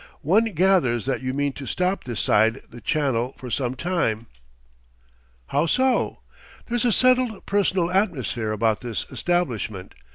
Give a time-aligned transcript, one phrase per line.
[0.23, 4.25] "One gathers that you mean to stop this side the Channel for some time."
[5.49, 6.21] "How so?"
[6.65, 9.93] "There's a settled, personal atmosphere about this establishment.